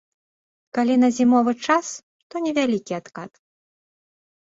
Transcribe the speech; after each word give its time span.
Калі 0.77 0.95
на 1.03 1.09
зімовы 1.19 1.53
час, 1.69 1.93
то 2.29 2.35
невялікі 2.49 2.93
адкат. 3.01 3.31